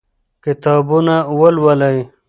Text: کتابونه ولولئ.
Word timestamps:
کتابونه 0.43 1.15
ولولئ. 1.39 1.97